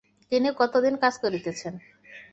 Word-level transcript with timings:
তিনি 0.31 0.49
কতদিন 0.59 0.93
কাজ 1.03 1.13
করিতেছেন? 1.23 1.73